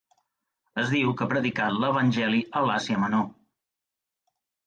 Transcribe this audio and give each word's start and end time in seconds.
Es 0.83 0.93
diu 0.93 1.11
que 1.17 1.23
ha 1.25 1.31
predicat 1.33 1.75
l'evangeli 1.83 2.41
a 2.61 2.65
l'Àsia 2.69 3.01
Menor. 3.05 3.27